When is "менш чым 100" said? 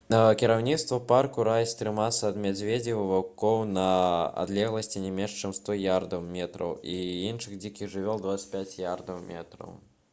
5.19-5.75